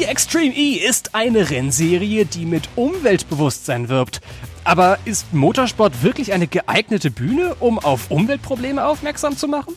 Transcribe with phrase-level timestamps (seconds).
[0.00, 4.22] Die Extreme E ist eine Rennserie, die mit Umweltbewusstsein wirbt.
[4.64, 9.74] Aber ist Motorsport wirklich eine geeignete Bühne, um auf Umweltprobleme aufmerksam zu machen?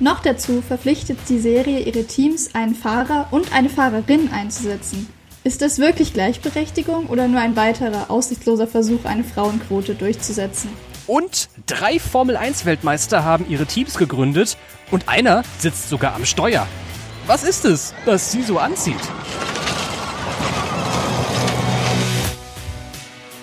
[0.00, 5.06] Noch dazu verpflichtet die Serie ihre Teams, einen Fahrer und eine Fahrerin einzusetzen.
[5.44, 10.70] Ist das wirklich Gleichberechtigung oder nur ein weiterer aussichtsloser Versuch, eine Frauenquote durchzusetzen?
[11.06, 14.56] Und drei Formel-1-Weltmeister haben ihre Teams gegründet
[14.90, 16.66] und einer sitzt sogar am Steuer.
[17.26, 18.96] Was ist es, das sie so anzieht?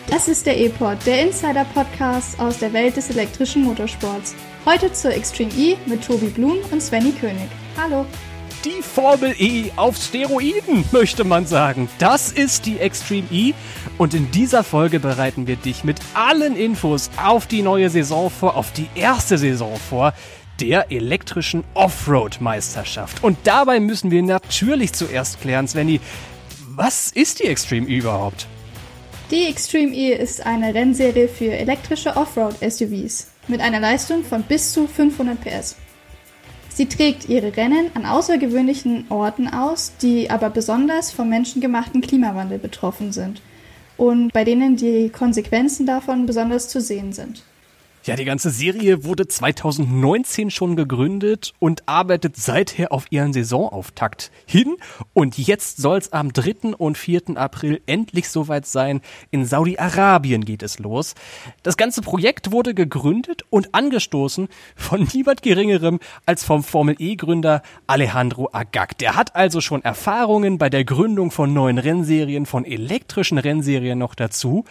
[0.10, 4.36] Das ist der E-Pod, der Insider-Podcast aus der Welt des elektrischen Motorsports.
[4.66, 7.48] Heute zur Extreme E mit Tobi Blum und Svenny König.
[7.78, 8.06] Hallo!
[8.66, 11.88] Die Formel E auf Steroiden, möchte man sagen.
[12.00, 13.54] Das ist die Extreme E
[13.98, 18.58] und in dieser Folge bereiten wir dich mit allen Infos auf die neue Saison vor,
[18.58, 20.14] auf die erste Saison vor,
[20.60, 23.24] der elektrischen Offroad-Meisterschaft.
[23.24, 26.00] Und dabei müssen wir natürlich zuerst klären, Svenny,
[26.76, 28.48] was ist die Extreme E überhaupt?
[29.32, 34.88] Die Extreme E ist eine Rennserie für elektrische Offroad-SUVs mit einer Leistung von bis zu
[34.88, 35.76] 500 PS.
[36.70, 43.12] Sie trägt ihre Rennen an außergewöhnlichen Orten aus, die aber besonders vom menschengemachten Klimawandel betroffen
[43.12, 43.42] sind
[43.98, 47.44] und bei denen die Konsequenzen davon besonders zu sehen sind.
[48.06, 54.78] Ja, die ganze Serie wurde 2019 schon gegründet und arbeitet seither auf ihren Saisonauftakt hin.
[55.14, 56.76] Und jetzt soll es am 3.
[56.78, 57.36] und 4.
[57.36, 59.02] April endlich soweit sein.
[59.32, 61.14] In Saudi-Arabien geht es los.
[61.62, 68.50] Das ganze Projekt wurde gegründet und angestoßen von niemand Geringerem als vom Formel E-Gründer Alejandro
[68.54, 68.98] Agag.
[69.00, 74.16] Der hat also schon Erfahrungen bei der Gründung von neuen Rennserien, von elektrischen Rennserien noch
[74.16, 74.64] dazu.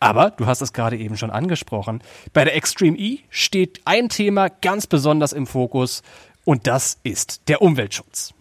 [0.00, 2.02] Aber du hast es gerade eben schon angesprochen.
[2.32, 6.02] Bei der Extreme E steht ein Thema ganz besonders im Fokus
[6.44, 8.32] und das ist der Umweltschutz.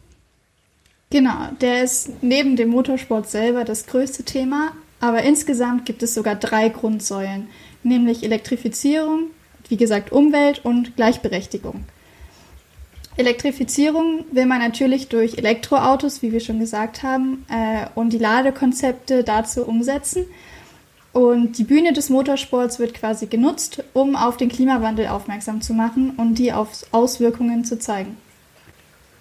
[1.09, 6.35] Genau, der ist neben dem Motorsport selber das größte Thema, aber insgesamt gibt es sogar
[6.35, 7.47] drei Grundsäulen,
[7.83, 9.31] nämlich Elektrifizierung,
[9.69, 11.85] wie gesagt Umwelt und Gleichberechtigung.
[13.15, 19.23] Elektrifizierung will man natürlich durch Elektroautos, wie wir schon gesagt haben, äh, und die Ladekonzepte
[19.23, 20.25] dazu umsetzen.
[21.17, 26.11] Und die Bühne des Motorsports wird quasi genutzt, um auf den Klimawandel aufmerksam zu machen
[26.11, 28.17] und die Auswirkungen zu zeigen.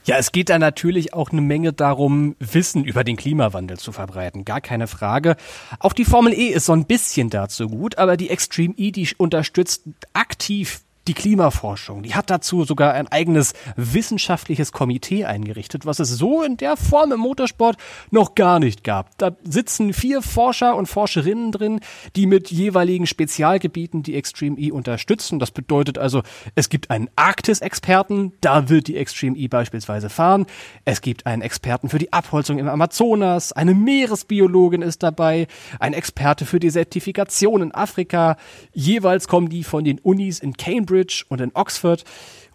[0.05, 4.45] Ja, es geht da natürlich auch eine Menge darum, Wissen über den Klimawandel zu verbreiten.
[4.45, 5.37] Gar keine Frage.
[5.79, 9.09] Auch die Formel E ist so ein bisschen dazu gut, aber die Extreme E, die
[9.17, 12.03] unterstützt aktiv die Klimaforschung.
[12.03, 17.13] Die hat dazu sogar ein eigenes wissenschaftliches Komitee eingerichtet, was es so in der Form
[17.13, 17.77] im Motorsport
[18.11, 19.17] noch gar nicht gab.
[19.19, 21.81] Da sitzen vier Forscher und Forscherinnen drin,
[22.17, 25.39] die mit jeweiligen Spezialgebieten die Extreme E unterstützen.
[25.39, 26.23] Das bedeutet also,
[26.55, 30.47] es gibt einen Arktis-Experten, da wird die Extreme E beispielsweise fahren.
[30.85, 35.47] Es gibt einen Experten für die Abholzung im Amazonas, eine Meeresbiologin ist dabei,
[35.79, 38.37] ein Experte für die Zertifikation in Afrika.
[38.73, 42.05] Jeweils kommen die von den Unis in Cambridge Cambridge und in Oxford.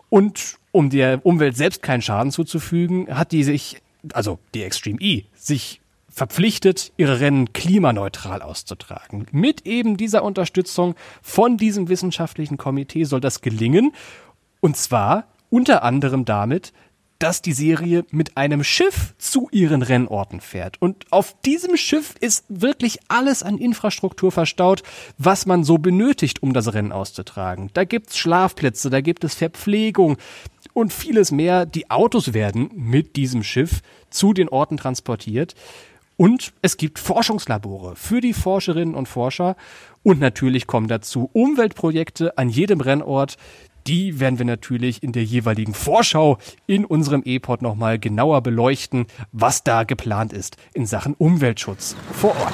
[0.09, 3.81] Und um der Umwelt selbst keinen Schaden zuzufügen, hat die sich,
[4.13, 9.27] also die Extreme E, sich verpflichtet, ihre Rennen klimaneutral auszutragen.
[9.31, 13.93] Mit eben dieser Unterstützung von diesem wissenschaftlichen Komitee soll das gelingen.
[14.59, 16.73] Und zwar unter anderem damit,
[17.21, 20.81] dass die Serie mit einem Schiff zu ihren Rennorten fährt.
[20.81, 24.81] Und auf diesem Schiff ist wirklich alles an Infrastruktur verstaut,
[25.19, 27.69] was man so benötigt, um das Rennen auszutragen.
[27.73, 30.17] Da gibt's Schlafplätze, da gibt es Verpflegung
[30.73, 31.67] und vieles mehr.
[31.67, 35.53] Die Autos werden mit diesem Schiff zu den Orten transportiert.
[36.17, 39.55] Und es gibt Forschungslabore für die Forscherinnen und Forscher.
[40.03, 43.37] Und natürlich kommen dazu Umweltprojekte an jedem Rennort,
[43.87, 46.37] die werden wir natürlich in der jeweiligen Vorschau
[46.67, 52.53] in unserem E-Pod nochmal genauer beleuchten, was da geplant ist in Sachen Umweltschutz vor Ort.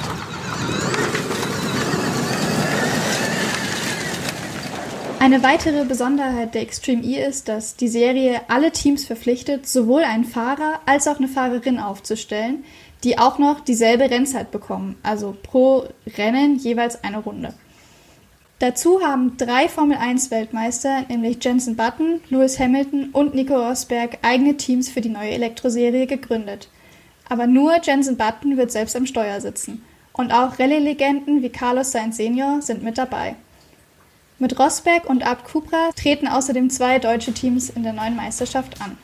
[5.20, 10.24] Eine weitere Besonderheit der Extreme E ist, dass die Serie alle Teams verpflichtet, sowohl einen
[10.24, 12.64] Fahrer als auch eine Fahrerin aufzustellen,
[13.02, 17.52] die auch noch dieselbe Rennzeit bekommen, also pro Rennen jeweils eine Runde.
[18.60, 25.00] Dazu haben drei Formel-1-Weltmeister, nämlich Jensen Button, Lewis Hamilton und Nico Rosberg, eigene Teams für
[25.00, 26.68] die neue Elektroserie gegründet.
[27.28, 29.84] Aber nur Jensen Button wird selbst am Steuer sitzen.
[30.12, 33.36] Und auch Rallye-Legenden wie Carlos Sainz Senior sind mit dabei.
[34.40, 38.98] Mit Rosberg und Abt Cupra treten außerdem zwei deutsche Teams in der neuen Meisterschaft an.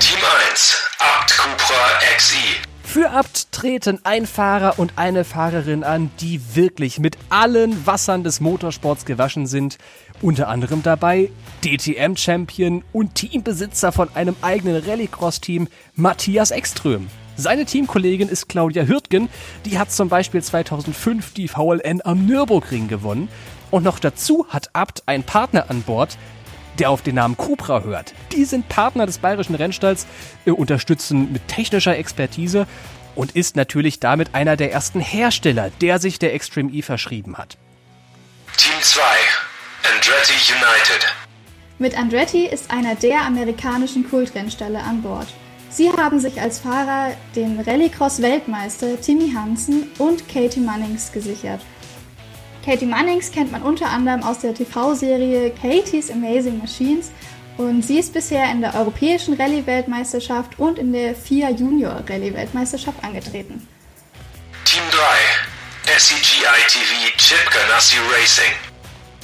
[0.00, 0.18] Team
[0.50, 2.73] 1, Abt Cupra XI.
[2.94, 8.40] Für Abt treten ein Fahrer und eine Fahrerin an, die wirklich mit allen Wassern des
[8.40, 9.78] Motorsports gewaschen sind.
[10.22, 11.32] Unter anderem dabei
[11.64, 17.08] DTM-Champion und Teambesitzer von einem eigenen Rallycross-Team Matthias Ekström.
[17.34, 19.28] Seine Teamkollegin ist Claudia Hürtgen,
[19.64, 23.28] die hat zum Beispiel 2005 die VLN am Nürburgring gewonnen.
[23.72, 26.16] Und noch dazu hat Abt einen Partner an Bord,
[26.78, 28.14] der auf den Namen Cupra hört.
[28.32, 30.06] Die sind Partner des bayerischen Rennstalls,
[30.44, 32.66] äh, unterstützen mit technischer Expertise
[33.14, 37.56] und ist natürlich damit einer der ersten Hersteller, der sich der Extreme E verschrieben hat.
[38.56, 39.02] Team 2,
[39.92, 41.14] Andretti United.
[41.78, 45.26] Mit Andretti ist einer der amerikanischen Kultrennställe an Bord.
[45.70, 51.60] Sie haben sich als Fahrer den Rallycross-Weltmeister Timmy Hansen und Katie Munnings gesichert
[52.64, 57.10] Katie Munnings kennt man unter anderem aus der TV-Serie Katie's Amazing Machines
[57.58, 63.68] und sie ist bisher in der europäischen Rallye-Weltmeisterschaft und in der FIA Junior Rallye-Weltmeisterschaft angetreten.
[64.64, 68.52] Team 3 SCGI TV Chip Ganassi Racing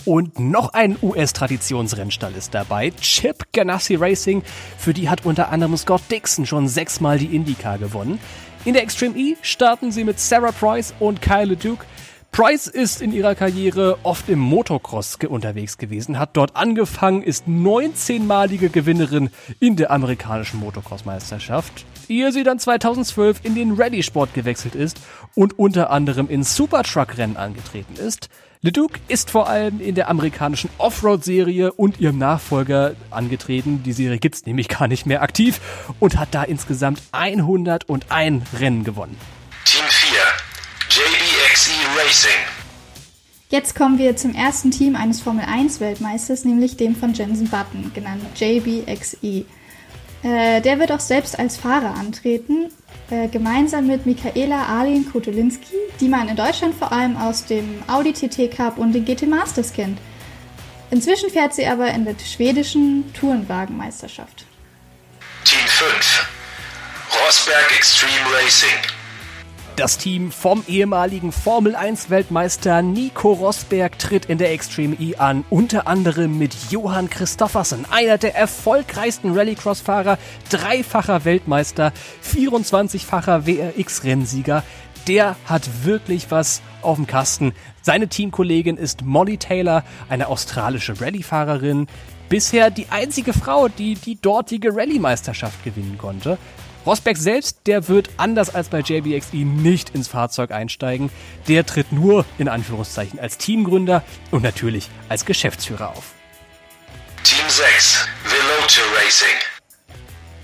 [0.04, 4.42] und noch ein US-Traditionsrennstall ist dabei, Chip Ganassi Racing.
[4.76, 8.18] Für die hat unter anderem Scott Dixon schon sechsmal die IndyCar gewonnen.
[8.66, 11.86] In der Extreme E starten sie mit Sarah Price und Kyle Duke.
[12.32, 18.70] Price ist in ihrer Karriere oft im Motocross unterwegs gewesen, hat dort angefangen, ist 19-malige
[18.70, 25.00] Gewinnerin in der amerikanischen Motocross-Meisterschaft, ehe sie dann 2012 in den Rallye-Sport gewechselt ist
[25.34, 28.28] und unter anderem in Supertruck-Rennen angetreten ist.
[28.62, 33.82] LeDuc ist vor allem in der amerikanischen Offroad-Serie und ihrem Nachfolger angetreten.
[33.82, 35.60] Die Serie gibt's nämlich gar nicht mehr aktiv
[35.98, 39.16] und hat da insgesamt 101 Rennen gewonnen.
[41.70, 42.30] Team 4 JBXE Racing.
[43.48, 47.92] Jetzt kommen wir zum ersten Team eines Formel 1 Weltmeisters, nämlich dem von Jensen Button,
[47.94, 49.44] genannt JBXE.
[50.22, 52.72] Äh, der wird auch selbst als Fahrer antreten,
[53.10, 58.12] äh, gemeinsam mit Michaela Arlin Kotulinski, die man in Deutschland vor allem aus dem Audi
[58.12, 59.98] TT Cup und den GT Masters kennt.
[60.90, 64.44] Inzwischen fährt sie aber in der schwedischen Tourenwagenmeisterschaft.
[65.44, 66.28] Team 5
[67.24, 68.99] Rosberg Extreme Racing
[69.80, 75.42] das Team vom ehemaligen Formel 1 Weltmeister Nico Rosberg tritt in der Extreme E an,
[75.48, 80.18] unter anderem mit Johann Christoffersen, einer der erfolgreichsten Rallycross-Fahrer,
[80.50, 84.64] dreifacher Weltmeister, 24-facher WRX-Rennsieger.
[85.08, 87.54] Der hat wirklich was auf dem Kasten.
[87.80, 91.86] Seine Teamkollegin ist Molly Taylor, eine australische Rallyefahrerin,
[92.28, 96.36] bisher die einzige Frau, die die dortige Rallye-Meisterschaft gewinnen konnte.
[96.86, 101.10] Rosberg selbst, der wird anders als bei JBXE nicht ins Fahrzeug einsteigen.
[101.46, 106.14] Der tritt nur in Anführungszeichen als Teamgründer und natürlich als Geschäftsführer auf.
[107.22, 109.36] Team 6, Veloce Racing.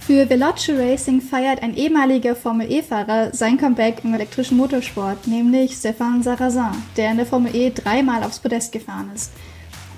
[0.06, 6.22] Für Veloce Racing feiert ein ehemaliger Formel E-Fahrer sein Comeback im elektrischen Motorsport, nämlich Stéphane
[6.22, 9.32] Sarrazin, der in der Formel E dreimal aufs Podest gefahren ist.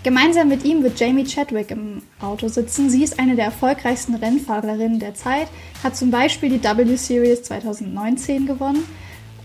[0.05, 2.89] Gemeinsam mit ihm wird Jamie Chadwick im Auto sitzen.
[2.89, 5.49] Sie ist eine der erfolgreichsten Rennfahrerinnen der Zeit,
[5.83, 8.85] hat zum Beispiel die W-Series 2019 gewonnen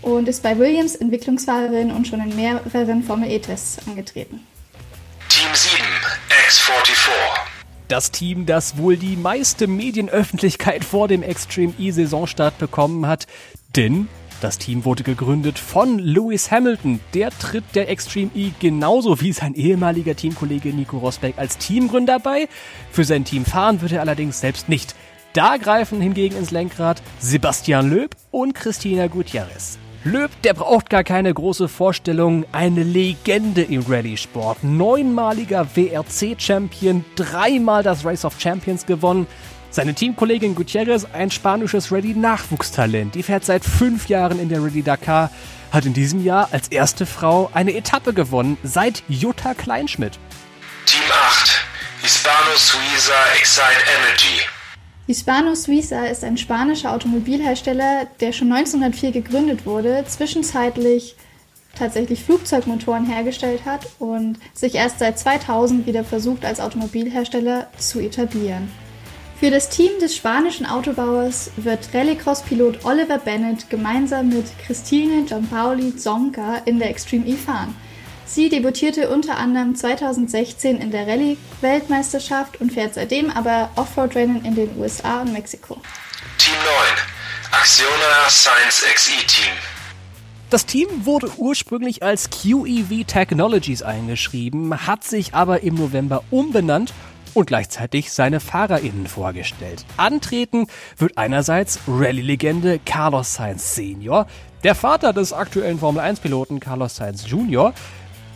[0.00, 4.46] und ist bei Williams Entwicklungsfahrerin und schon in mehreren Formel E-Tests angetreten.
[5.28, 5.82] Team 7,
[6.48, 7.10] X44.
[7.88, 13.26] Das Team, das wohl die meiste Medienöffentlichkeit vor dem Extreme E-Saisonstart bekommen hat,
[13.76, 14.08] denn
[14.44, 17.00] das Team wurde gegründet von Lewis Hamilton.
[17.14, 22.48] Der tritt der Extreme E genauso wie sein ehemaliger Teamkollege Nico Rosberg als Teamgründer bei.
[22.90, 24.94] Für sein Team fahren wird er allerdings selbst nicht.
[25.32, 29.78] Da greifen hingegen ins Lenkrad Sebastian Löb und Christina Gutierrez.
[30.04, 32.44] Löb, der braucht gar keine große Vorstellung.
[32.52, 34.62] Eine Legende im Rallye-Sport.
[34.62, 39.26] Neunmaliger WRC-Champion, dreimal das Race of Champions gewonnen.
[39.74, 45.32] Seine Teamkollegin Gutierrez, ein spanisches Rallye-Nachwuchstalent, die fährt seit fünf Jahren in der Rallye Dakar,
[45.72, 50.12] hat in diesem Jahr als erste Frau eine Etappe gewonnen, seit Jutta Kleinschmidt.
[50.86, 51.66] Team 8,
[52.02, 53.64] Hispano Suiza Excite
[53.98, 54.42] Energy.
[55.08, 61.16] Hispano Suiza ist ein spanischer Automobilhersteller, der schon 1904 gegründet wurde, zwischenzeitlich
[61.76, 68.70] tatsächlich Flugzeugmotoren hergestellt hat und sich erst seit 2000 wieder versucht, als Automobilhersteller zu etablieren.
[69.44, 76.62] Für das Team des spanischen Autobauers wird Rallycross-Pilot Oliver Bennett gemeinsam mit Christine Gianpaoli Zonka
[76.64, 77.76] in der Extreme E fahren.
[78.24, 84.70] Sie debütierte unter anderem 2016 in der Rallye-Weltmeisterschaft und fährt seitdem aber Offroad-Rennen in den
[84.78, 85.74] USA und Mexiko.
[86.38, 86.54] Team
[87.50, 89.52] 9, Acciona Science XE Team.
[90.48, 96.94] Das Team wurde ursprünglich als QEV Technologies eingeschrieben, hat sich aber im November umbenannt
[97.34, 99.84] und gleichzeitig seine FahrerInnen vorgestellt.
[99.96, 104.26] Antreten wird einerseits Rallye-Legende Carlos Sainz Senior,
[104.62, 107.74] der Vater des aktuellen Formel-1-Piloten Carlos Sainz Jr.,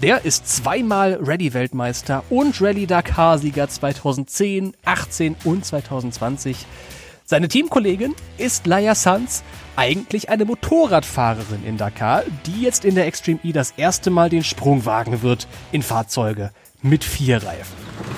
[0.03, 6.67] der ist zweimal Rallye-Weltmeister und Rallye-Dakar-Sieger 2010, 18 und 2020.
[7.25, 9.43] Seine Teamkollegin ist Laia Sanz,
[9.77, 14.45] eigentlich eine Motorradfahrerin in Dakar, die jetzt in der Extreme E das erste Mal den
[14.45, 18.18] Sprung wagen wird in Fahrzeuge mit vier Reifen.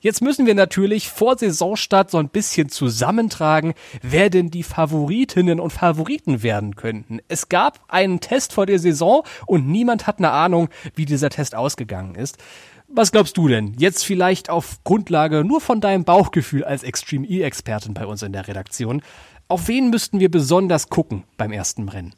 [0.00, 5.72] Jetzt müssen wir natürlich vor Saisonstart so ein bisschen zusammentragen, wer denn die Favoritinnen und
[5.72, 7.18] Favoriten werden könnten.
[7.26, 11.56] Es gab einen Test vor der Saison und niemand hat eine Ahnung, wie dieser Test
[11.56, 12.38] ausgegangen ist.
[12.86, 13.74] Was glaubst du denn?
[13.76, 18.46] Jetzt vielleicht auf Grundlage nur von deinem Bauchgefühl als Extreme E-Expertin bei uns in der
[18.46, 19.02] Redaktion.
[19.48, 22.14] Auf wen müssten wir besonders gucken beim ersten Rennen?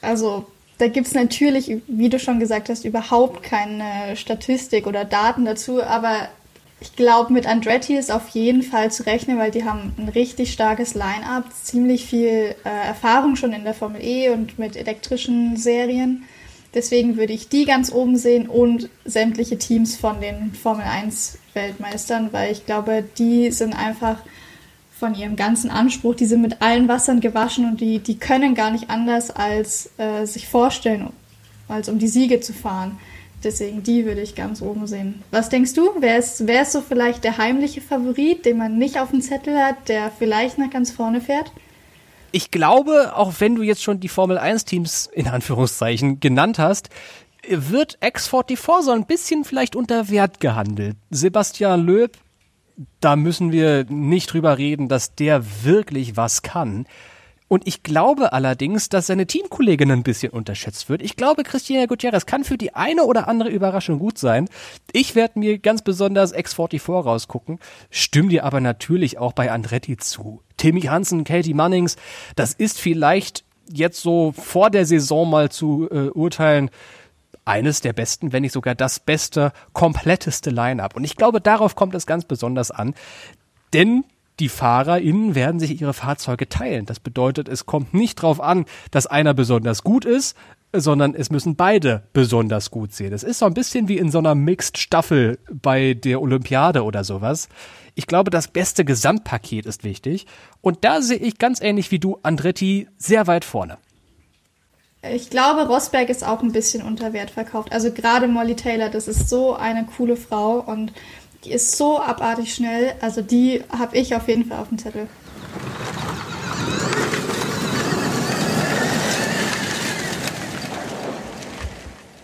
[0.00, 0.46] Also
[0.78, 5.82] da gibt es natürlich, wie du schon gesagt hast, überhaupt keine Statistik oder Daten dazu,
[5.82, 6.28] aber
[6.80, 10.52] ich glaube, mit Andretti ist auf jeden Fall zu rechnen, weil die haben ein richtig
[10.52, 16.24] starkes Line-up, ziemlich viel äh, Erfahrung schon in der Formel E und mit elektrischen Serien.
[16.74, 22.32] Deswegen würde ich die ganz oben sehen und sämtliche Teams von den Formel 1 Weltmeistern,
[22.32, 24.18] weil ich glaube, die sind einfach
[25.04, 28.70] von ihrem ganzen Anspruch, die sind mit allen Wassern gewaschen und die, die können gar
[28.70, 31.10] nicht anders als äh, sich vorstellen,
[31.68, 32.98] als um die Siege zu fahren.
[33.42, 35.22] Deswegen die würde ich ganz oben sehen.
[35.30, 35.90] Was denkst du?
[35.98, 39.58] Wer ist, wer ist so vielleicht der heimliche Favorit, den man nicht auf dem Zettel
[39.58, 41.52] hat, der vielleicht nach ganz vorne fährt?
[42.32, 46.88] Ich glaube, auch wenn du jetzt schon die Formel 1 Teams in Anführungszeichen genannt hast,
[47.46, 50.96] wird X44 so ein bisschen vielleicht unter Wert gehandelt.
[51.10, 52.16] Sebastian Löb
[53.00, 56.86] da müssen wir nicht drüber reden, dass der wirklich was kann.
[57.46, 61.02] Und ich glaube allerdings, dass seine Teamkollegin ein bisschen unterschätzt wird.
[61.02, 64.48] Ich glaube, Christina Gutierrez kann für die eine oder andere Überraschung gut sein.
[64.92, 70.40] Ich werde mir ganz besonders X44 rausgucken, stimme dir aber natürlich auch bei Andretti zu.
[70.56, 71.96] Timmy Hansen, Katie Munnings,
[72.34, 76.70] das ist vielleicht jetzt so vor der Saison mal zu äh, urteilen,
[77.44, 80.96] eines der besten, wenn nicht sogar das beste, kompletteste Line-up.
[80.96, 82.94] Und ich glaube, darauf kommt es ganz besonders an,
[83.72, 84.04] denn
[84.40, 86.86] die FahrerInnen werden sich ihre Fahrzeuge teilen.
[86.86, 90.36] Das bedeutet, es kommt nicht darauf an, dass einer besonders gut ist,
[90.72, 93.12] sondern es müssen beide besonders gut sehen.
[93.12, 97.48] Es ist so ein bisschen wie in so einer Mixed-Staffel bei der Olympiade oder sowas.
[97.94, 100.26] Ich glaube, das beste Gesamtpaket ist wichtig.
[100.60, 103.78] Und da sehe ich ganz ähnlich wie du Andretti sehr weit vorne.
[105.12, 107.72] Ich glaube, Rosberg ist auch ein bisschen unter Wert verkauft.
[107.72, 110.92] Also gerade Molly Taylor, das ist so eine coole Frau und
[111.44, 112.94] die ist so abartig schnell.
[113.00, 115.08] Also die habe ich auf jeden Fall auf dem Zettel.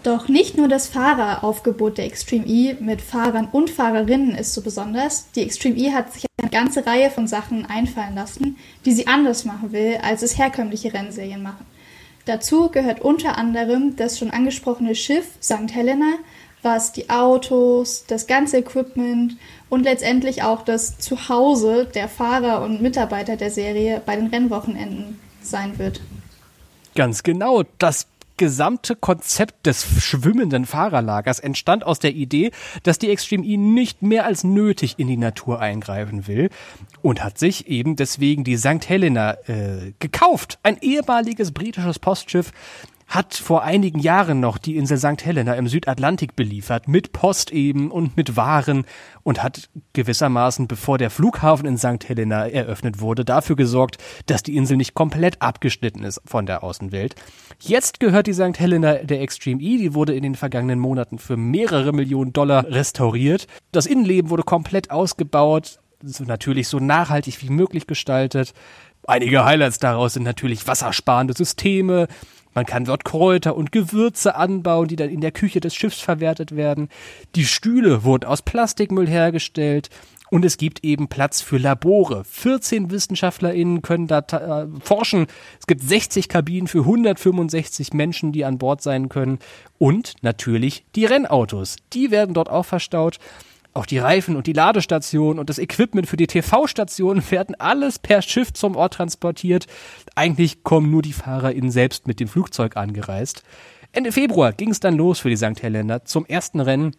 [0.03, 5.31] Doch nicht nur das Fahreraufgebot der Extreme E mit Fahrern und Fahrerinnen ist so besonders.
[5.33, 8.57] Die Extreme E hat sich eine ganze Reihe von Sachen einfallen lassen,
[8.87, 11.67] die sie anders machen will, als es herkömmliche Rennserien machen.
[12.31, 15.75] Dazu gehört unter anderem das schon angesprochene Schiff St.
[15.75, 16.15] Helena,
[16.63, 19.37] was die Autos, das ganze Equipment
[19.69, 25.77] und letztendlich auch das Zuhause der Fahrer und Mitarbeiter der Serie bei den Rennwochenenden sein
[25.81, 26.03] wird.
[26.95, 27.65] Ganz genau.
[27.79, 28.07] Das
[28.41, 32.53] gesamte Konzept des schwimmenden Fahrerlagers entstand aus der Idee,
[32.85, 36.49] dass die Extreme E nicht mehr als nötig in die Natur eingreifen will
[37.03, 38.89] und hat sich eben deswegen die St.
[38.89, 40.59] Helena äh, gekauft.
[40.63, 42.53] Ein ehemaliges britisches Postschiff,
[43.11, 45.25] hat vor einigen Jahren noch die Insel St.
[45.25, 48.85] Helena im Südatlantik beliefert, mit Post eben und mit Waren
[49.25, 52.09] und hat gewissermaßen, bevor der Flughafen in St.
[52.09, 57.17] Helena eröffnet wurde, dafür gesorgt, dass die Insel nicht komplett abgeschnitten ist von der Außenwelt.
[57.59, 58.59] Jetzt gehört die St.
[58.59, 63.49] Helena der Extreme E, die wurde in den vergangenen Monaten für mehrere Millionen Dollar restauriert.
[63.73, 65.81] Das Innenleben wurde komplett ausgebaut,
[66.21, 68.55] natürlich so nachhaltig wie möglich gestaltet.
[69.07, 72.07] Einige Highlights daraus sind natürlich wassersparende Systeme,
[72.55, 76.57] man kann dort Kräuter und Gewürze anbauen, die dann in der Küche des Schiffs verwertet
[76.57, 76.89] werden.
[77.35, 79.91] Die Stühle wurden aus Plastikmüll hergestellt.
[80.31, 82.23] Und es gibt eben Platz für Labore.
[82.25, 85.27] 14 WissenschaftlerInnen können da äh, forschen.
[85.59, 89.41] Es gibt 60 Kabinen für 165 Menschen, die an Bord sein können.
[89.79, 91.77] Und natürlich die Rennautos.
[91.93, 93.19] Die werden dort auch verstaut.
[93.73, 98.23] Auch die Reifen und die Ladestation und das Equipment für die TV-Station werden alles per
[98.23, 99.67] Schiff zum Ort transportiert.
[100.15, 103.43] Eigentlich kommen nur die FahrerInnen selbst mit dem Flugzeug angereist.
[103.93, 105.63] Ende Februar ging es dann los für die St.
[105.63, 106.97] Helena zum ersten Rennen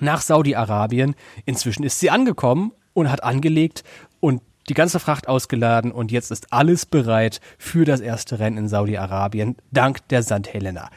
[0.00, 1.14] nach Saudi-Arabien.
[1.44, 3.84] Inzwischen ist sie angekommen und hat angelegt
[4.20, 8.68] und die ganze Fracht ausgeladen und jetzt ist alles bereit für das erste Rennen in
[8.68, 10.52] Saudi-Arabien, dank der St.
[10.52, 10.90] Helena.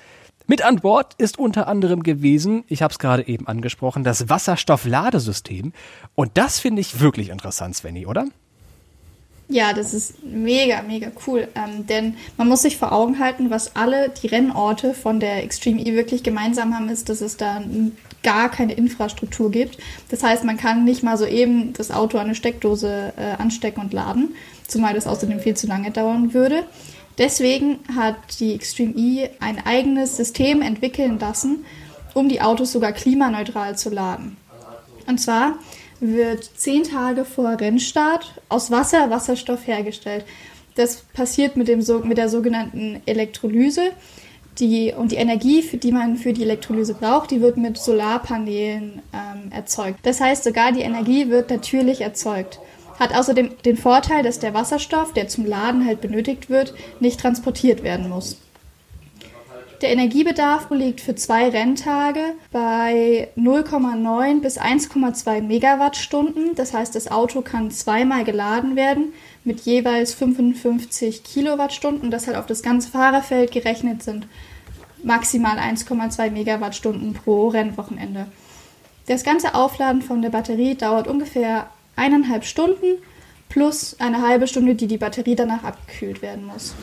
[0.48, 5.74] Mit an Bord ist unter anderem gewesen, ich habe es gerade eben angesprochen, das Wasserstoffladesystem.
[6.16, 8.26] Und das finde ich wirklich interessant, Svenny, oder?
[9.52, 11.50] Ja, das ist mega, mega cool.
[11.56, 15.82] Ähm, denn man muss sich vor Augen halten, was alle die Rennorte von der Extreme
[15.82, 17.62] E wirklich gemeinsam haben, ist, dass es da
[18.24, 19.78] gar keine Infrastruktur gibt.
[20.10, 23.82] Das heißt, man kann nicht mal so eben das Auto an eine Steckdose äh, anstecken
[23.82, 24.36] und laden,
[24.68, 26.64] zumal das außerdem viel zu lange dauern würde.
[27.18, 31.66] Deswegen hat die Extreme E ein eigenes System entwickeln lassen,
[32.14, 34.38] um die Autos sogar klimaneutral zu laden.
[35.08, 35.58] Und zwar
[36.00, 40.26] wird zehn Tage vor Rennstart aus Wasser Wasserstoff hergestellt.
[40.76, 43.92] Das passiert mit, dem, mit der sogenannten Elektrolyse.
[44.60, 49.02] Die, und die Energie, für die man für die Elektrolyse braucht, die wird mit Solarpanelen
[49.14, 50.00] ähm, erzeugt.
[50.04, 52.60] Das heißt, sogar die Energie wird natürlich erzeugt.
[53.02, 57.82] Hat außerdem den Vorteil, dass der Wasserstoff, der zum Laden halt benötigt wird, nicht transportiert
[57.82, 58.38] werden muss.
[59.82, 66.54] Der Energiebedarf liegt für zwei Renntage bei 0,9 bis 1,2 Megawattstunden.
[66.54, 72.12] Das heißt, das Auto kann zweimal geladen werden mit jeweils 55 Kilowattstunden.
[72.12, 74.28] Das halt auf das ganze Fahrerfeld gerechnet sind
[75.02, 78.28] maximal 1,2 Megawattstunden pro Rennwochenende.
[79.08, 81.68] Das ganze Aufladen von der Batterie dauert ungefähr
[82.02, 82.98] eineinhalb Stunden
[83.48, 86.74] plus eine halbe Stunde, die die Batterie danach abgekühlt werden muss.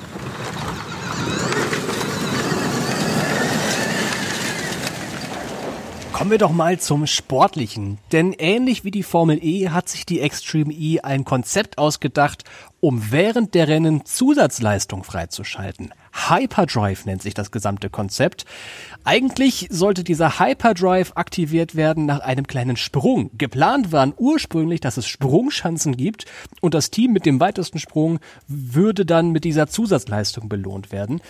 [6.19, 7.99] Kommen wir doch mal zum Sportlichen.
[8.11, 12.43] Denn ähnlich wie die Formel E hat sich die Extreme E ein Konzept ausgedacht,
[12.81, 15.95] um während der Rennen Zusatzleistung freizuschalten.
[16.13, 18.47] Hyperdrive nennt sich das gesamte Konzept.
[19.05, 23.31] Eigentlich sollte dieser Hyperdrive aktiviert werden nach einem kleinen Sprung.
[23.39, 26.25] Geplant waren ursprünglich, dass es Sprungschanzen gibt
[26.61, 31.21] und das Team mit dem weitesten Sprung würde dann mit dieser Zusatzleistung belohnt werden.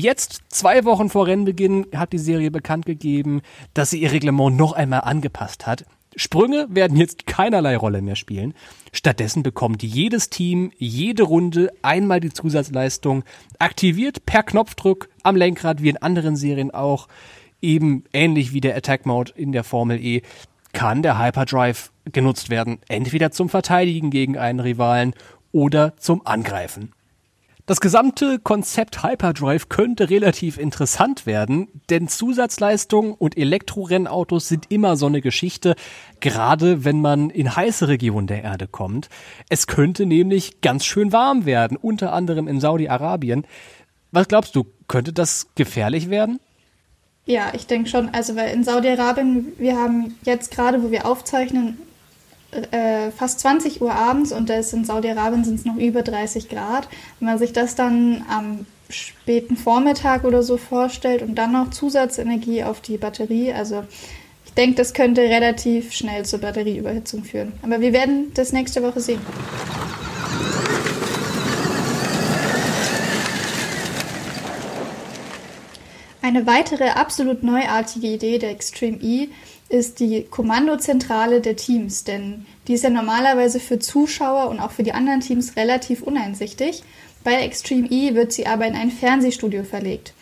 [0.00, 3.42] Jetzt, zwei Wochen vor Rennbeginn, hat die Serie bekannt gegeben,
[3.74, 5.86] dass sie ihr Reglement noch einmal angepasst hat.
[6.14, 8.54] Sprünge werden jetzt keinerlei Rolle mehr spielen.
[8.92, 13.24] Stattdessen bekommt jedes Team jede Runde einmal die Zusatzleistung
[13.58, 17.08] aktiviert per Knopfdruck am Lenkrad, wie in anderen Serien auch.
[17.60, 20.22] Eben ähnlich wie der Attack Mode in der Formel E
[20.72, 25.12] kann der Hyperdrive genutzt werden, entweder zum Verteidigen gegen einen Rivalen
[25.50, 26.92] oder zum Angreifen.
[27.68, 35.04] Das gesamte Konzept Hyperdrive könnte relativ interessant werden, denn Zusatzleistungen und Elektrorennautos sind immer so
[35.04, 35.74] eine Geschichte,
[36.20, 39.10] gerade wenn man in heiße Regionen der Erde kommt.
[39.50, 43.46] Es könnte nämlich ganz schön warm werden, unter anderem in Saudi-Arabien.
[44.12, 46.40] Was glaubst du, könnte das gefährlich werden?
[47.26, 48.08] Ja, ich denke schon.
[48.14, 51.76] Also, weil in Saudi-Arabien, wir haben jetzt gerade, wo wir aufzeichnen,
[52.50, 56.88] äh, fast 20 Uhr abends und das in Saudi-Arabien sind es noch über 30 Grad.
[57.20, 62.64] Wenn man sich das dann am späten Vormittag oder so vorstellt und dann noch Zusatzenergie
[62.64, 63.84] auf die Batterie, also
[64.46, 67.52] ich denke, das könnte relativ schnell zur Batterieüberhitzung führen.
[67.62, 69.20] Aber wir werden das nächste Woche sehen.
[76.22, 79.28] Eine weitere absolut neuartige Idee der Extreme E
[79.68, 84.82] ist die Kommandozentrale der Teams, denn die ist ja normalerweise für Zuschauer und auch für
[84.82, 86.82] die anderen Teams relativ uneinsichtig.
[87.22, 90.14] Bei Extreme E wird sie aber in ein Fernsehstudio verlegt.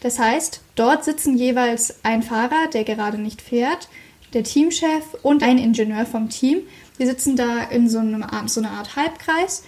[0.00, 3.88] Das heißt, dort sitzen jeweils ein Fahrer, der gerade nicht fährt,
[4.32, 6.60] der Teamchef und ein Ingenieur vom Team.
[6.98, 9.64] Die sitzen da in so, einem so einer Art Halbkreis.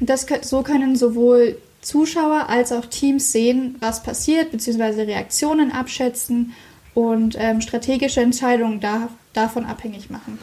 [0.00, 6.54] Das, so können sowohl Zuschauer als auch Teams sehen, was passiert, beziehungsweise Reaktionen abschätzen
[6.94, 10.38] und ähm, strategische Entscheidungen da, davon abhängig machen.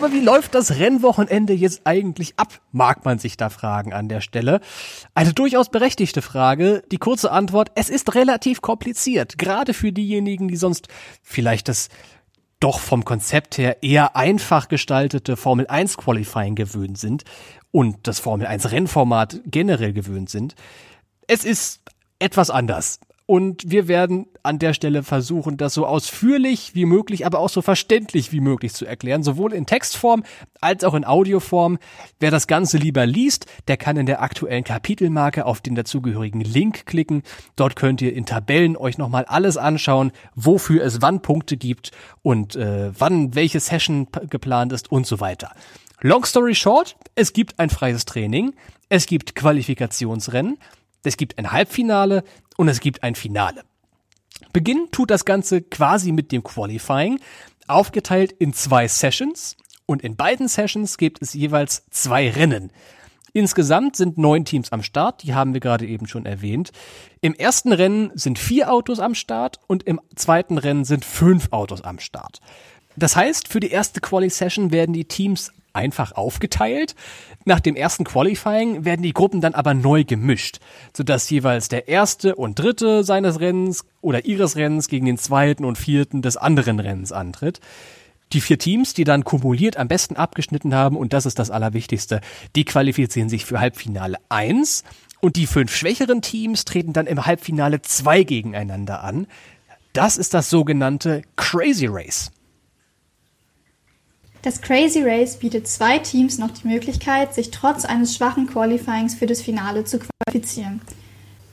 [0.00, 4.22] Aber wie läuft das Rennwochenende jetzt eigentlich ab, mag man sich da fragen an der
[4.22, 4.60] Stelle.
[5.14, 6.82] Eine durchaus berechtigte Frage.
[6.90, 10.88] Die kurze Antwort, es ist relativ kompliziert, gerade für diejenigen, die sonst
[11.22, 11.90] vielleicht das
[12.60, 17.24] doch vom Konzept her eher einfach gestaltete Formel 1 Qualifying gewöhnt sind
[17.72, 20.54] und das Formel 1 Rennformat generell gewöhnt sind.
[21.26, 21.80] Es ist
[22.18, 23.00] etwas anders.
[23.30, 27.62] Und wir werden an der Stelle versuchen, das so ausführlich wie möglich, aber auch so
[27.62, 30.24] verständlich wie möglich zu erklären, sowohl in Textform
[30.60, 31.78] als auch in Audioform.
[32.18, 36.86] Wer das Ganze lieber liest, der kann in der aktuellen Kapitelmarke auf den dazugehörigen Link
[36.86, 37.22] klicken.
[37.54, 42.56] Dort könnt ihr in Tabellen euch nochmal alles anschauen, wofür es wann Punkte gibt und
[42.56, 45.52] äh, wann welche Session geplant ist und so weiter.
[46.02, 48.54] Long story short, es gibt ein freies Training,
[48.88, 50.56] es gibt Qualifikationsrennen,
[51.04, 52.24] es gibt ein Halbfinale
[52.56, 53.64] und es gibt ein Finale.
[54.54, 57.20] Beginnen tut das Ganze quasi mit dem Qualifying.
[57.68, 62.72] aufgeteilt in zwei Sessions und in beiden Sessions gibt es jeweils zwei Rennen.
[63.32, 66.72] Insgesamt sind neun Teams am Start, die haben wir gerade eben schon erwähnt.
[67.20, 71.82] Im ersten Rennen sind vier Autos am Start und im zweiten Rennen sind fünf Autos
[71.82, 72.40] am Start.
[72.96, 76.94] Das heißt, für die erste Quali-Session werden die Teams einfach aufgeteilt.
[77.44, 80.58] Nach dem ersten Qualifying werden die Gruppen dann aber neu gemischt,
[80.96, 85.78] sodass jeweils der erste und dritte seines Rennens oder ihres Rennens gegen den zweiten und
[85.78, 87.60] vierten des anderen Rennens antritt.
[88.32, 92.20] Die vier Teams, die dann kumuliert am besten abgeschnitten haben, und das ist das Allerwichtigste,
[92.54, 94.84] die qualifizieren sich für Halbfinale 1
[95.20, 99.26] und die fünf schwächeren Teams treten dann im Halbfinale 2 gegeneinander an.
[99.92, 102.30] Das ist das sogenannte Crazy Race.
[104.42, 109.26] Das Crazy Race bietet zwei Teams noch die Möglichkeit, sich trotz eines schwachen Qualifyings für
[109.26, 110.80] das Finale zu qualifizieren.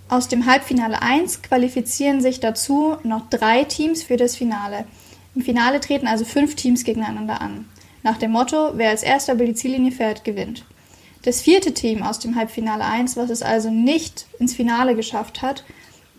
[0.08, 4.86] Aus dem Halbfinale 1 qualifizieren sich dazu noch drei Teams für das Finale.
[5.36, 7.68] Im Finale treten also fünf Teams gegeneinander an.
[8.04, 10.64] Nach dem Motto, wer als erster über die Ziellinie fährt, gewinnt.
[11.24, 15.66] Das vierte Team aus dem Halbfinale 1, was es also nicht ins Finale geschafft hat,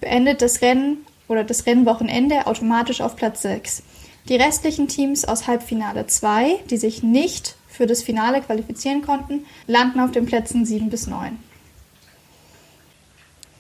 [0.00, 3.82] beendet das Rennen oder das Rennwochenende automatisch auf Platz 6.
[4.28, 10.00] Die restlichen Teams aus Halbfinale 2, die sich nicht für das Finale qualifizieren konnten, landen
[10.00, 11.38] auf den Plätzen 7 bis 9.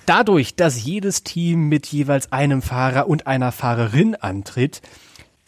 [0.04, 4.82] Dadurch, dass jedes Team mit jeweils einem Fahrer und einer Fahrerin antritt,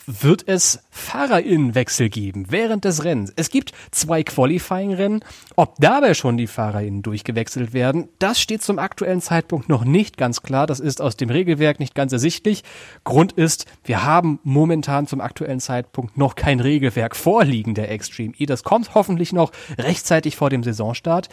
[0.07, 3.33] wird es Fahrerinnenwechsel geben während des Rennens.
[3.37, 5.25] Es gibt zwei Qualifying-Rennen.
[5.57, 10.43] Ob dabei schon die Fahrerinnen durchgewechselt werden, das steht zum aktuellen Zeitpunkt noch nicht ganz
[10.43, 10.67] klar.
[10.67, 12.65] Das ist aus dem Regelwerk nicht ganz ersichtlich.
[13.05, 18.47] Grund ist, wir haben momentan zum aktuellen Zeitpunkt noch kein Regelwerk vorliegen der Extreme E.
[18.47, 21.29] Das kommt hoffentlich noch rechtzeitig vor dem Saisonstart.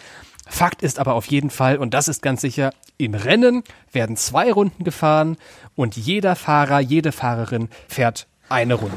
[0.50, 4.52] Fakt ist aber auf jeden Fall, und das ist ganz sicher, im Rennen werden zwei
[4.52, 5.38] Runden gefahren
[5.76, 8.96] und jeder Fahrer, jede Fahrerin fährt eine Runde.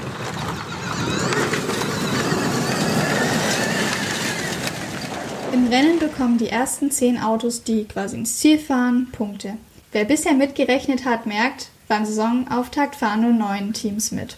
[5.53, 9.57] Im Rennen bekommen die ersten zehn Autos, die quasi ins Ziel fahren, Punkte.
[9.93, 14.37] Wer bisher mitgerechnet hat, merkt, beim Saisonauftakt fahren nur neun Teams mit.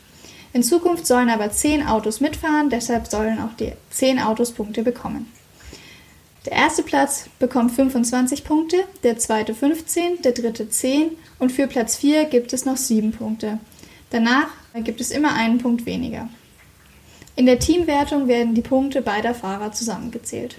[0.54, 5.30] In Zukunft sollen aber zehn Autos mitfahren, deshalb sollen auch die zehn Autos Punkte bekommen.
[6.46, 11.96] Der erste Platz bekommt 25 Punkte, der zweite 15, der dritte 10 und für Platz
[11.96, 13.58] 4 gibt es noch 7 Punkte.
[14.10, 14.48] Danach
[14.80, 16.28] gibt es immer einen Punkt weniger.
[17.36, 20.56] In der Teamwertung werden die Punkte beider Fahrer zusammengezählt.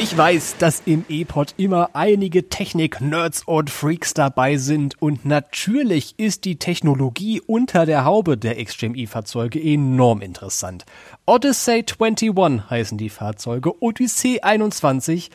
[0.00, 6.44] Ich weiß, dass im E-Pod immer einige Technik-Nerds und Freaks dabei sind und natürlich ist
[6.44, 10.86] die Technologie unter der Haube der Extreme E-Fahrzeuge enorm interessant.
[11.26, 15.30] Odyssey 21 heißen die Fahrzeuge, Odyssey 21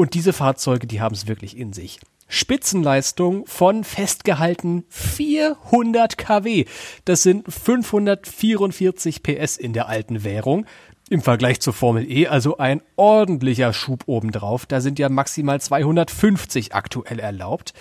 [0.00, 2.00] und diese Fahrzeuge, die haben es wirklich in sich.
[2.26, 6.64] Spitzenleistung von festgehalten 400 kW.
[7.04, 10.64] Das sind 544 PS in der alten Währung.
[11.10, 14.64] Im Vergleich zur Formel E also ein ordentlicher Schub obendrauf.
[14.64, 17.74] Da sind ja maximal 250 aktuell erlaubt.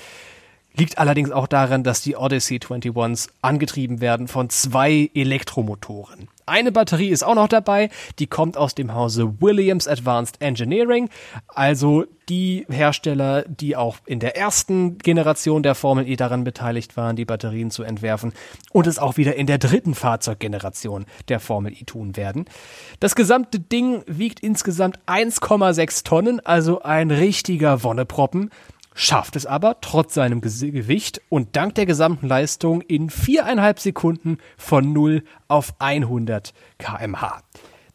[0.79, 6.29] Liegt allerdings auch daran, dass die Odyssey 21s angetrieben werden von zwei Elektromotoren.
[6.45, 11.09] Eine Batterie ist auch noch dabei, die kommt aus dem Hause Williams Advanced Engineering,
[11.49, 17.17] also die Hersteller, die auch in der ersten Generation der Formel E daran beteiligt waren,
[17.17, 18.31] die Batterien zu entwerfen
[18.71, 22.45] und es auch wieder in der dritten Fahrzeuggeneration der Formel E tun werden.
[23.01, 28.49] Das gesamte Ding wiegt insgesamt 1,6 Tonnen, also ein richtiger Wonneproppen
[28.93, 34.91] schafft es aber trotz seinem Gewicht und dank der gesamten Leistung in viereinhalb Sekunden von
[34.93, 37.41] 0 auf 100 kmh.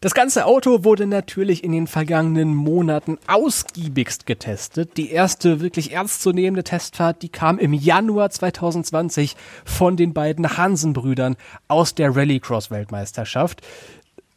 [0.05, 4.99] Das ganze Auto wurde natürlich in den vergangenen Monaten ausgiebigst getestet.
[4.99, 11.37] Die erste wirklich ernstzunehmende Testfahrt, die kam im Januar 2020 von den beiden Hansen-Brüdern
[11.69, 13.63] aus der Rallycross-Weltmeisterschaft.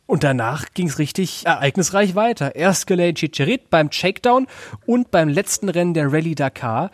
[0.07, 2.55] Und danach ging es richtig ereignisreich weiter.
[2.55, 4.47] Erst Gelaine Chicherit beim Shakedown
[4.85, 6.91] und beim letzten Rennen der Rallye Dakar.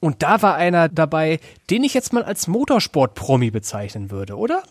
[0.00, 4.62] Und da war einer dabei, den ich jetzt mal als Motorsport-Promi bezeichnen würde, oder?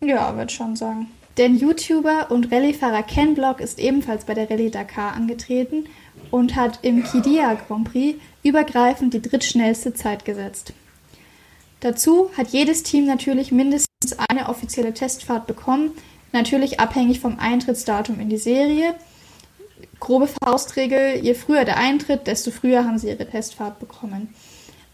[0.00, 1.08] Ja, würde schon sagen.
[1.38, 5.86] Denn YouTuber und Rallyefahrer Ken Block ist ebenfalls bei der Rallye Dakar angetreten
[6.30, 10.72] und hat im Kidia Grand Prix übergreifend die drittschnellste Zeit gesetzt.
[11.80, 15.92] Dazu hat jedes Team natürlich mindestens eine offizielle Testfahrt bekommen,
[16.32, 18.94] Natürlich abhängig vom Eintrittsdatum in die Serie.
[20.00, 24.34] Grobe Faustregel, je früher der Eintritt, desto früher haben sie ihre Testfahrt bekommen.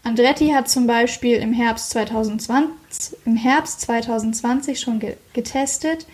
[0.03, 6.05] Andretti hat zum Beispiel im Herbst 2020, im Herbst 2020 schon ge getestet.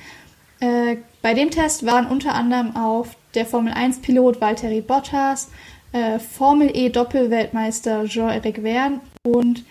[0.60, 5.50] Äh, bei dem Test waren unter anderem auch der Formel 1-Pilot Valtteri Bottas,
[5.92, 9.64] äh, Formel E Doppelweltmeister Jean-Eric Verne und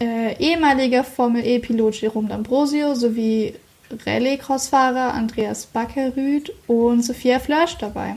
[0.00, 3.54] äh, ehemaliger Formel E Pilot Jerome D'Ambrosio sowie
[3.90, 8.16] Rallye-Crossfahrer Andreas Backerüth und Sophia Flörsch dabei.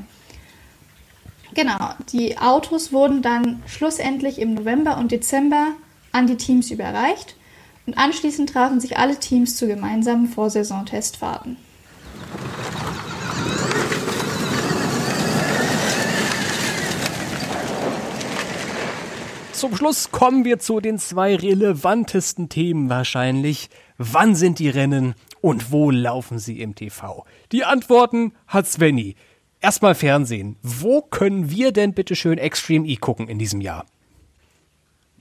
[1.53, 5.73] Genau, die Autos wurden dann schlussendlich im November und Dezember
[6.11, 7.35] an die Teams überreicht
[7.85, 11.57] und anschließend trafen sich alle Teams zu gemeinsamen Vorsaison-Testfahrten.
[19.51, 23.69] Zum Schluss kommen wir zu den zwei relevantesten Themen wahrscheinlich.
[23.97, 27.25] Wann sind die Rennen und wo laufen sie im TV?
[27.51, 29.15] Die Antworten hat Svenny.
[29.59, 30.55] Erstmal Fernsehen.
[30.63, 33.85] Wo können wir denn bitte schön Extreme E gucken in diesem Jahr?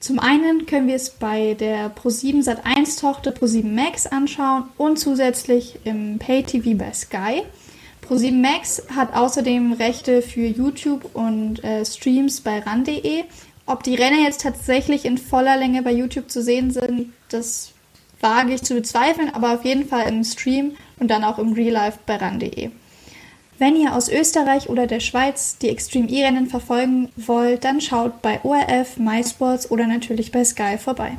[0.00, 5.78] Zum einen können wir es bei der Pro7 Sat1 Tochter Pro7 Max anschauen und zusätzlich
[5.84, 7.42] im Pay TV bei Sky.
[8.08, 13.24] Pro7 Max hat außerdem Rechte für YouTube und äh, Streams bei ran.de.
[13.66, 17.72] Ob die Rennen jetzt tatsächlich in voller Länge bei YouTube zu sehen sind, das
[18.20, 21.72] wage ich zu bezweifeln, aber auf jeden Fall im Stream und dann auch im Real
[21.72, 22.70] Life bei ran.de.
[23.58, 28.40] Wenn ihr aus Österreich oder der Schweiz die Extreme E-Rennen verfolgen wollt, dann schaut bei
[28.42, 31.18] ORF, MySports oder natürlich bei Sky vorbei.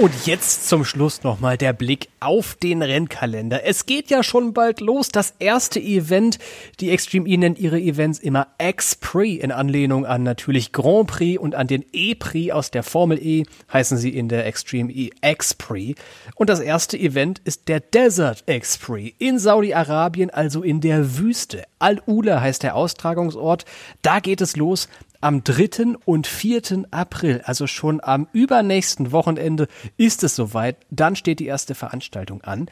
[0.00, 3.66] Und jetzt zum Schluss nochmal der Blick auf den Rennkalender.
[3.66, 5.10] Es geht ja schon bald los.
[5.10, 6.38] Das erste Event,
[6.80, 11.54] die Extreme E nennt ihre Events immer X-Prix in Anlehnung an natürlich Grand Prix und
[11.54, 16.00] an den E-Prix aus der Formel E heißen sie in der Extreme E X-Prix.
[16.34, 21.64] Und das erste Event ist der Desert X-Prix in Saudi-Arabien, also in der Wüste.
[21.78, 23.66] Al-Ula heißt der Austragungsort.
[24.00, 24.88] Da geht es los
[25.20, 25.96] am 3.
[26.04, 26.86] und 4.
[26.90, 30.76] April, also schon am übernächsten Wochenende, ist es soweit.
[30.90, 32.70] Dann steht die erste Veranstaltung an.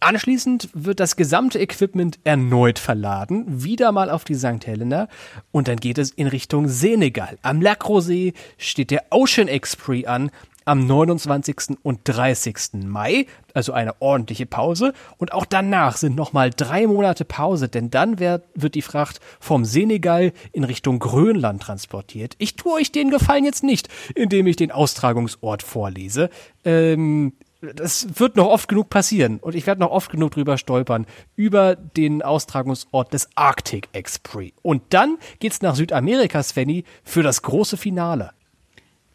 [0.00, 4.64] Anschließend wird das gesamte Equipment erneut verladen, wieder mal auf die St.
[4.64, 5.08] Helena
[5.50, 7.36] und dann geht es in Richtung Senegal.
[7.42, 10.30] Am Lacrosee steht der Ocean Express an
[10.68, 11.78] am 29.
[11.82, 12.84] und 30.
[12.84, 14.92] Mai, also eine ordentliche Pause.
[15.16, 19.64] Und auch danach sind nochmal drei Monate Pause, denn dann wird, wird die Fracht vom
[19.64, 22.34] Senegal in Richtung Grönland transportiert.
[22.38, 26.28] Ich tue euch den Gefallen jetzt nicht, indem ich den Austragungsort vorlese.
[26.64, 31.06] Ähm, das wird noch oft genug passieren und ich werde noch oft genug drüber stolpern
[31.34, 34.52] über den Austragungsort des Arctic Express.
[34.62, 38.30] Und dann geht's nach Südamerika, Svenny, für das große Finale.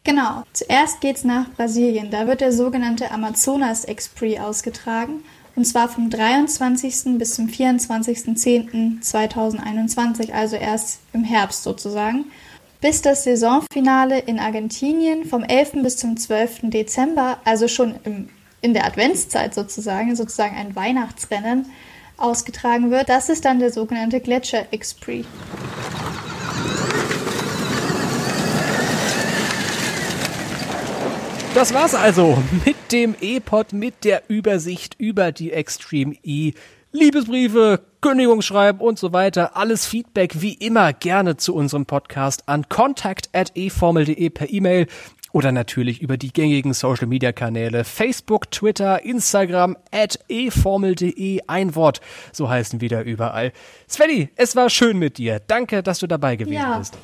[0.04, 0.44] Genau.
[0.52, 2.10] Zuerst geht's nach Brasilien.
[2.10, 5.24] Da wird der sogenannte Amazonas Express ausgetragen.
[5.56, 7.16] Und zwar vom 23.
[7.16, 12.26] bis zum 24.10.2021, also erst im Herbst sozusagen.
[12.82, 15.82] Bis das Saisonfinale in Argentinien vom 11.
[15.82, 16.64] bis zum 12.
[16.64, 18.28] Dezember, also schon im,
[18.60, 21.64] in der Adventszeit sozusagen, sozusagen ein Weihnachtsrennen,
[22.18, 23.08] ausgetragen wird.
[23.08, 25.24] Das ist dann der sogenannte Gletscher Express.
[31.54, 36.52] Das war's also mit dem E-Pod, mit der Übersicht über die Extreme E.
[36.90, 39.56] Liebesbriefe, Kündigungsschreiben und so weiter.
[39.56, 44.88] Alles Feedback wie immer gerne zu unserem Podcast an contact.eformel.de per E-Mail
[45.30, 52.00] oder natürlich über die gängigen Social Media Kanäle Facebook, Twitter, Instagram at eformel.de ein Wort.
[52.32, 53.52] So heißen wir da überall.
[53.88, 55.40] Svenny, es war schön mit dir.
[55.46, 56.78] Danke, dass du dabei gewesen ja.
[56.78, 56.98] bist.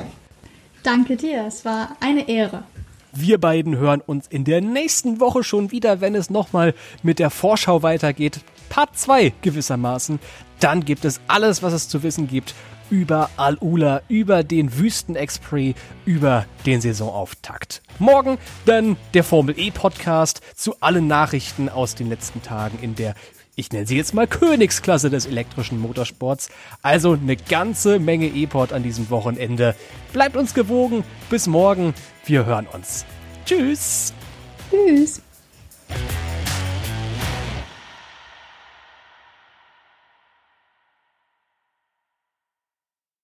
[0.83, 1.47] Danke dir.
[1.47, 2.65] Es war eine Ehre.
[3.13, 7.31] Wir beiden hören uns in der nächsten Woche schon wieder, wenn es nochmal mit der
[7.31, 8.41] Vorschau weitergeht.
[8.69, 10.21] Part 2 gewissermaßen.
[10.61, 12.55] Dann gibt es alles, was es zu wissen gibt
[12.89, 17.83] über Al-Ula, über den Wüsten-Express, über den Saisonauftakt.
[17.99, 23.15] Morgen dann der Formel E Podcast zu allen Nachrichten aus den letzten Tagen in der
[23.57, 26.49] ich nenne sie jetzt mal Königsklasse des elektrischen Motorsports.
[26.81, 29.75] Also eine ganze Menge E-Port an diesem Wochenende.
[30.15, 31.05] Bleibt uns gewogen.
[31.29, 31.93] Bis morgen.
[32.31, 33.05] Wir hören uns.
[33.45, 34.15] Tschüss.
[34.71, 35.21] Tschüss.